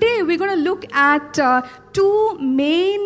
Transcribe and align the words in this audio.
today 0.00 0.22
we're 0.22 0.38
going 0.38 0.56
to 0.56 0.62
look 0.62 0.90
at 0.94 1.38
uh, 1.38 1.60
two 1.92 2.38
main 2.38 3.00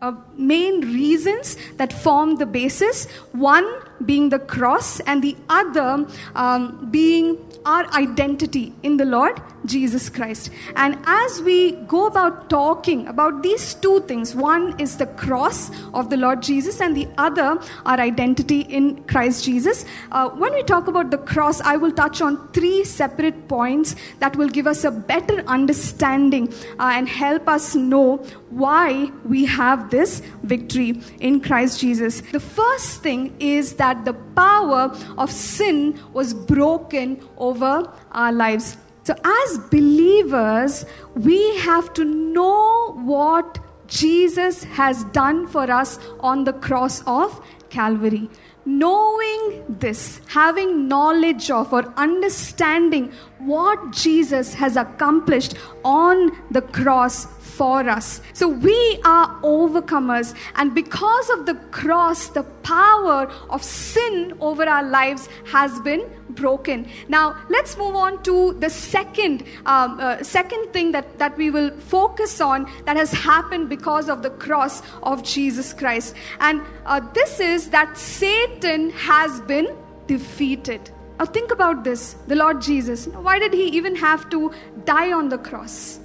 uh, 0.00 0.12
main 0.38 0.80
reasons 0.80 1.56
that 1.76 1.92
form 1.92 2.36
the 2.36 2.46
basis 2.46 3.06
one 3.32 3.66
being 4.06 4.28
the 4.28 4.38
cross 4.38 5.00
and 5.00 5.22
the 5.22 5.36
other 5.48 6.06
um, 6.34 6.88
being 6.90 7.36
our 7.66 7.84
identity 7.92 8.72
in 8.82 8.96
the 8.96 9.04
lord 9.04 9.40
jesus 9.66 10.08
christ. 10.08 10.50
And 10.76 10.96
as 11.04 11.42
we 11.42 11.72
go 11.72 12.06
about 12.06 12.48
talking 12.48 13.06
about 13.08 13.42
these 13.42 13.74
two 13.74 14.00
things 14.02 14.34
one 14.34 14.78
is 14.80 14.96
the 14.96 15.06
cross 15.06 15.70
of 15.92 16.10
the 16.10 16.16
lord 16.16 16.42
jesus 16.42 16.80
and 16.80 16.96
the 16.96 17.08
other 17.18 17.58
our 17.84 17.98
identity 17.98 18.60
in 18.60 19.02
christ 19.04 19.44
jesus 19.44 19.84
uh, 20.12 20.28
when 20.30 20.54
we 20.54 20.62
talk 20.62 20.86
about 20.86 21.10
the 21.10 21.18
cross 21.18 21.60
i 21.60 21.76
will 21.76 21.92
touch 21.92 22.22
on 22.22 22.36
three 22.52 22.84
separate 22.84 23.48
points 23.48 23.96
that 24.20 24.36
will 24.36 24.48
give 24.48 24.66
us 24.66 24.84
a 24.84 24.90
better 24.90 25.40
understanding 25.46 26.52
uh, 26.78 26.92
and 26.94 27.08
help 27.08 27.48
us 27.48 27.74
know 27.74 28.16
why 28.50 29.10
we 29.24 29.44
have 29.44 29.90
this 29.90 30.22
victory 30.42 31.00
in 31.20 31.40
Christ 31.40 31.80
Jesus. 31.80 32.20
The 32.32 32.40
first 32.40 33.02
thing 33.02 33.34
is 33.38 33.74
that 33.74 34.04
the 34.04 34.14
power 34.14 34.96
of 35.16 35.30
sin 35.30 35.98
was 36.12 36.34
broken 36.34 37.26
over 37.36 37.92
our 38.12 38.32
lives. 38.32 38.76
So, 39.04 39.14
as 39.24 39.58
believers, 39.70 40.84
we 41.14 41.56
have 41.58 41.94
to 41.94 42.04
know 42.04 42.92
what 43.04 43.58
Jesus 43.86 44.64
has 44.64 45.04
done 45.04 45.46
for 45.46 45.70
us 45.70 45.98
on 46.20 46.44
the 46.44 46.52
cross 46.52 47.02
of 47.06 47.40
Calvary. 47.70 48.28
Knowing 48.66 49.64
this, 49.66 50.20
having 50.26 50.88
knowledge 50.88 51.50
of 51.50 51.72
or 51.72 51.90
understanding 51.96 53.10
what 53.38 53.92
Jesus 53.92 54.52
has 54.52 54.76
accomplished 54.76 55.54
on 55.84 56.30
the 56.50 56.60
cross 56.60 57.26
for 57.58 57.88
us. 57.88 58.20
So 58.34 58.48
we 58.48 59.00
are 59.04 59.28
overcomers. 59.42 60.34
And 60.54 60.74
because 60.74 61.28
of 61.30 61.44
the 61.46 61.54
cross, 61.78 62.28
the 62.28 62.44
power 62.62 63.30
of 63.50 63.64
sin 63.64 64.34
over 64.40 64.64
our 64.64 64.84
lives 64.84 65.28
has 65.46 65.80
been 65.80 66.08
broken. 66.30 66.88
Now, 67.08 67.36
let's 67.48 67.76
move 67.76 67.96
on 67.96 68.22
to 68.22 68.52
the 68.54 68.70
second, 68.70 69.42
um, 69.66 69.98
uh, 69.98 70.22
second 70.22 70.72
thing 70.72 70.92
that, 70.92 71.18
that 71.18 71.36
we 71.36 71.50
will 71.50 71.70
focus 71.96 72.40
on 72.40 72.70
that 72.84 72.96
has 72.96 73.12
happened 73.12 73.68
because 73.68 74.08
of 74.08 74.22
the 74.22 74.30
cross 74.30 74.82
of 75.02 75.24
Jesus 75.24 75.72
Christ. 75.74 76.14
And 76.38 76.62
uh, 76.86 77.00
this 77.12 77.40
is 77.40 77.70
that 77.70 77.98
Satan 77.98 78.90
has 78.90 79.40
been 79.42 79.76
defeated. 80.06 80.90
Now, 81.18 81.24
think 81.24 81.50
about 81.50 81.82
this 81.82 82.14
the 82.28 82.36
Lord 82.36 82.60
Jesus. 82.62 83.08
Why 83.08 83.40
did 83.40 83.52
he 83.52 83.64
even 83.78 83.96
have 83.96 84.30
to 84.30 84.52
die 84.84 85.12
on 85.12 85.28
the 85.28 85.38
cross? 85.38 85.98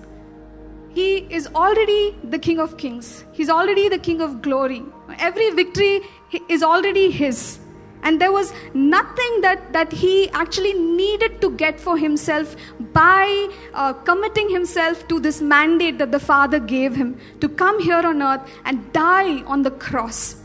He 0.93 1.27
is 1.29 1.47
already 1.55 2.15
the 2.23 2.37
King 2.37 2.59
of 2.59 2.77
Kings. 2.77 3.23
He's 3.31 3.49
already 3.49 3.89
the 3.89 3.97
King 3.97 4.21
of 4.21 4.41
glory. 4.41 4.83
Every 5.17 5.49
victory 5.51 6.01
is 6.49 6.61
already 6.61 7.09
His. 7.09 7.59
And 8.03 8.19
there 8.19 8.31
was 8.31 8.53
nothing 8.73 9.41
that, 9.41 9.71
that 9.71 9.91
he 9.91 10.29
actually 10.31 10.73
needed 10.73 11.39
to 11.39 11.51
get 11.51 11.79
for 11.79 11.97
himself 11.97 12.55
by 12.91 13.49
uh, 13.73 13.93
committing 13.93 14.49
himself 14.49 15.07
to 15.07 15.21
this 15.21 15.41
mandate 15.41 15.97
that 15.99 16.11
the 16.11 16.19
Father 16.19 16.59
gave 16.59 16.93
him 16.93 17.17
to 17.39 17.47
come 17.47 17.81
here 17.81 18.05
on 18.05 18.21
earth 18.21 18.41
and 18.65 18.91
die 18.91 19.41
on 19.43 19.63
the 19.63 19.71
cross. 19.71 20.35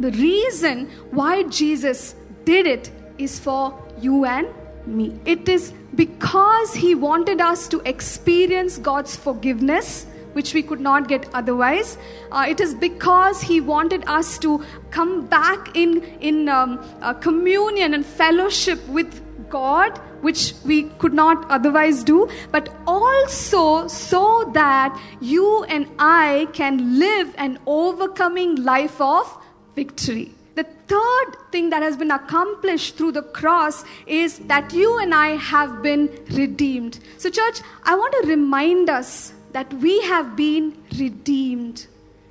The 0.00 0.12
reason 0.12 0.86
why 1.10 1.42
Jesus 1.44 2.14
did 2.44 2.66
it 2.66 2.90
is 3.18 3.38
for 3.38 3.78
you 4.00 4.24
and 4.24 4.48
me. 4.88 5.18
It 5.24 5.48
is 5.48 5.72
because 5.94 6.74
He 6.74 6.94
wanted 6.94 7.40
us 7.40 7.68
to 7.68 7.80
experience 7.80 8.78
God's 8.78 9.14
forgiveness, 9.16 10.06
which 10.32 10.54
we 10.54 10.62
could 10.62 10.80
not 10.80 11.08
get 11.08 11.28
otherwise. 11.34 11.98
Uh, 12.30 12.46
it 12.48 12.60
is 12.60 12.74
because 12.74 13.40
He 13.40 13.60
wanted 13.60 14.04
us 14.06 14.38
to 14.38 14.64
come 14.90 15.26
back 15.26 15.76
in, 15.76 16.02
in 16.20 16.48
um, 16.48 16.84
uh, 17.02 17.14
communion 17.14 17.94
and 17.94 18.04
fellowship 18.04 18.86
with 18.88 19.24
God, 19.50 19.98
which 20.20 20.54
we 20.64 20.84
could 20.98 21.14
not 21.14 21.50
otherwise 21.50 22.02
do, 22.04 22.28
but 22.50 22.68
also 22.86 23.86
so 23.88 24.50
that 24.54 25.00
you 25.20 25.64
and 25.64 25.86
I 25.98 26.48
can 26.52 26.98
live 26.98 27.34
an 27.38 27.58
overcoming 27.66 28.56
life 28.56 29.00
of 29.00 29.36
victory. 29.74 30.34
The 30.58 30.64
third 30.88 31.36
thing 31.52 31.70
that 31.70 31.82
has 31.82 31.96
been 31.96 32.10
accomplished 32.10 32.96
through 32.96 33.12
the 33.12 33.22
cross 33.22 33.84
is 34.08 34.40
that 34.50 34.72
you 34.72 34.98
and 34.98 35.14
I 35.14 35.36
have 35.36 35.82
been 35.82 36.08
redeemed. 36.32 36.98
So, 37.16 37.30
church, 37.30 37.60
I 37.84 37.94
want 37.94 38.12
to 38.20 38.28
remind 38.28 38.90
us 38.90 39.34
that 39.52 39.72
we 39.74 40.00
have 40.02 40.34
been 40.34 40.76
redeemed. 40.98 41.86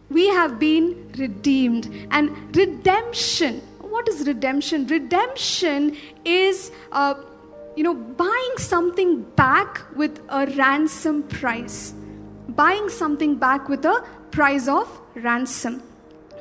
We 0.09 0.27
have 0.27 0.59
been 0.59 1.09
redeemed. 1.17 1.89
And 2.11 2.53
redemption, 2.53 3.61
what 3.79 4.09
is 4.09 4.27
redemption? 4.27 4.87
Redemption 4.87 5.95
is, 6.25 6.73
uh, 6.91 7.13
you 7.77 7.83
know, 7.83 7.93
buying 7.93 8.57
something 8.57 9.21
back 9.37 9.85
with 9.95 10.19
a 10.27 10.47
ransom 10.47 11.23
price. 11.23 11.93
Buying 12.49 12.89
something 12.89 13.35
back 13.35 13.69
with 13.69 13.85
a 13.85 14.05
price 14.31 14.67
of 14.67 14.99
ransom. 15.15 15.81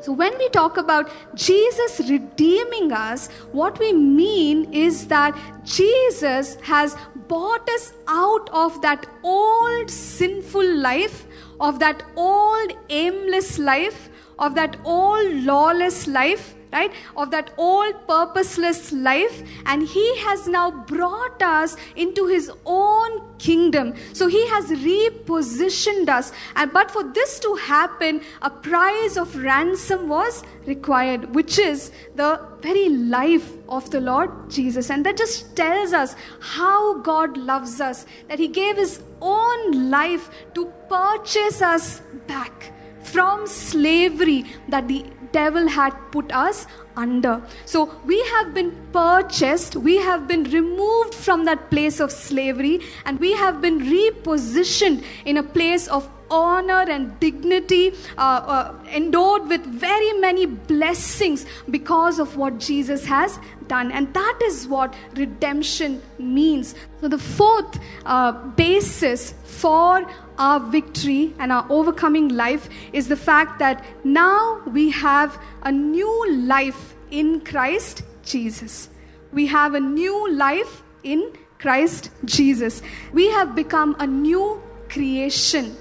So, 0.01 0.13
when 0.13 0.37
we 0.39 0.49
talk 0.51 0.77
about 0.77 1.11
Jesus 1.35 2.09
redeeming 2.09 2.93
us, 2.93 3.29
what 3.53 3.79
we 3.79 3.93
mean 3.93 4.73
is 4.73 5.07
that 5.09 5.37
Jesus 5.65 6.57
has 6.63 6.97
bought 7.29 7.69
us 7.71 7.93
out 8.07 8.49
of 8.53 8.81
that 8.83 9.07
old 9.23 9.91
sinful 9.91 10.77
life, 10.77 11.27
of 11.61 11.79
that 11.81 12.03
old 12.15 12.73
aimless 12.89 13.59
life, 13.59 14.11
of 14.39 14.55
that 14.55 14.77
old 14.85 15.33
lawless 15.45 16.07
life, 16.07 16.55
right? 16.73 16.93
Of 17.17 17.31
that 17.31 17.53
old 17.57 17.95
purposeless 18.07 18.93
life. 18.93 19.43
And 19.65 19.83
He 19.83 20.19
has 20.19 20.47
now 20.47 20.71
brought 20.71 21.41
us 21.43 21.77
into 21.95 22.27
His 22.27 22.51
own 22.67 23.23
kingdom. 23.39 23.95
So 24.13 24.27
He 24.27 24.47
has 24.49 24.67
repositioned 24.67 26.09
us. 26.09 26.33
And 26.55 26.73
but 26.73 26.91
for 26.91 27.03
this 27.03 27.39
to 27.41 27.55
happen, 27.55 28.21
a 28.43 28.51
price 28.51 29.17
of 29.17 29.35
ransom 29.37 30.09
was 30.09 30.43
required, 30.67 31.35
which 31.35 31.59
is 31.59 31.93
the 32.15 32.41
very 32.61 32.89
life 32.89 33.53
of 33.69 33.91
the 33.91 34.01
Lord 34.01 34.51
Jesus. 34.51 34.91
And 34.91 35.07
that 35.07 35.17
just 35.17 35.57
tells 35.57 35.93
us 35.93 36.15
how 36.41 36.99
God 36.99 37.37
loves 37.37 37.81
us, 37.81 38.07
that 38.29 38.39
He 38.39 38.49
gave 38.49 38.77
His 38.77 39.01
own 39.23 39.91
life 39.91 40.31
to 40.55 40.67
purchase 40.89 41.63
us 41.63 42.03
back 42.27 42.73
from 43.17 43.47
slavery 43.47 44.45
that 44.69 44.89
the 44.89 45.07
devil 45.33 45.69
had 45.69 45.95
put 46.13 46.31
us 46.33 46.67
under. 46.97 47.41
So 47.65 47.99
we 48.05 48.23
have 48.33 48.53
been 48.53 48.73
purchased, 48.93 49.75
we 49.75 49.97
have 49.97 50.29
been 50.29 50.45
removed 50.45 51.15
from 51.15 51.47
that 51.47 51.71
place 51.71 51.99
of 51.99 52.13
slavery, 52.13 52.81
and 53.07 53.19
we 53.19 53.33
have 53.33 53.63
been 53.63 53.81
repositioned 53.81 55.03
in 55.25 55.39
a 55.39 55.43
place 55.43 55.89
of 55.89 56.11
honor 56.31 56.85
and 56.89 57.19
dignity, 57.21 57.93
uh, 58.19 58.21
uh, 58.21 58.75
endowed 58.93 59.49
with 59.49 59.65
very 59.65 60.13
many 60.15 60.47
blessings 60.47 61.47
because 61.71 62.19
of 62.19 62.37
what 62.37 62.59
Jesus 62.59 63.05
has 63.05 63.39
done. 63.69 63.93
And 63.93 64.13
that 64.15 64.39
is 64.43 64.67
what 64.69 64.95
redemption 65.15 66.03
means. 66.19 66.75
So, 67.01 67.09
the 67.09 67.19
fourth 67.19 67.79
uh, 68.05 68.33
basis 68.33 69.35
for 69.45 70.07
our 70.39 70.61
victory 70.61 71.35
and 71.39 71.53
our 71.53 71.67
overcoming 71.71 72.29
life 72.29 72.69
is 72.93 73.09
the 73.09 73.17
fact 73.17 73.59
that 73.59 73.85
now 74.05 74.61
we 74.67 74.91
have 74.91 75.41
a 75.63 75.73
new 75.73 76.31
life 76.31 76.95
in 77.11 77.41
Christ 77.41 78.03
Jesus. 78.25 78.89
We 79.33 79.47
have 79.47 79.75
a 79.75 79.81
new 79.81 80.33
life 80.33 80.83
in 81.03 81.33
Christ 81.59 82.11
Jesus. 82.25 82.83
We 83.13 83.29
have 83.31 83.55
become 83.55 83.97
a 83.99 84.07
new 84.07 84.63
creation. 84.89 85.77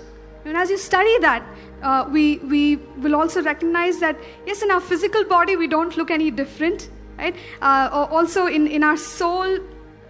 And 0.45 0.55
as 0.55 0.69
you 0.69 0.77
study 0.77 1.17
that, 1.19 1.43
uh, 1.81 2.07
we, 2.11 2.37
we 2.37 2.75
will 2.97 3.15
also 3.15 3.41
recognize 3.41 3.99
that, 3.99 4.15
yes, 4.45 4.61
in 4.61 4.69
our 4.69 4.79
physical 4.79 5.23
body, 5.23 5.55
we 5.55 5.67
don't 5.67 5.97
look 5.97 6.11
any 6.11 6.29
different, 6.29 6.89
right? 7.17 7.35
Uh, 7.61 8.07
also, 8.11 8.45
in, 8.45 8.67
in 8.67 8.83
our 8.83 8.95
soul, 8.95 9.57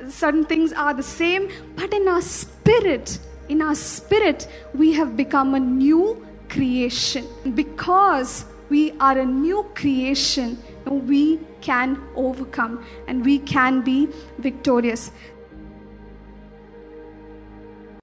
certain 0.09 0.45
things 0.45 0.73
are 0.73 0.93
the 0.93 1.03
same, 1.03 1.49
but 1.75 1.93
in 1.93 2.07
our 2.09 2.21
spirit, 2.21 3.17
in 3.47 3.61
our 3.61 3.75
spirit, 3.75 4.47
we 4.73 4.91
have 4.91 5.15
become 5.15 5.55
a 5.55 5.59
new 5.59 6.25
creation. 6.49 7.25
Because 7.53 8.45
we 8.69 8.91
are 8.99 9.17
a 9.17 9.25
new 9.25 9.65
creation, 9.73 10.57
we 10.85 11.39
can 11.61 12.01
overcome 12.15 12.85
and 13.07 13.23
we 13.23 13.39
can 13.39 13.81
be 13.81 14.07
victorious. 14.39 15.11